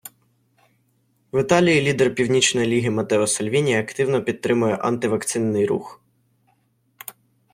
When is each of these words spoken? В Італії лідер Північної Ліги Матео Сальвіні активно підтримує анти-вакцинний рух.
В 1.33 1.41
Італії 1.41 1.81
лідер 1.81 2.15
Північної 2.15 2.67
Ліги 2.67 2.89
Матео 2.89 3.27
Сальвіні 3.27 3.77
активно 3.77 4.23
підтримує 4.23 4.75
анти-вакцинний 4.75 5.65
рух. 5.65 6.01